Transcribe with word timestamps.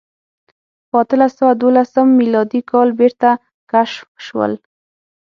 په 0.89 0.95
اتلس 1.03 1.31
سوه 1.39 1.53
دولسم 1.61 2.07
میلادي 2.19 2.61
کال 2.71 2.89
بېرته 2.99 3.29
کشف 3.71 3.99
شول. 4.25 4.53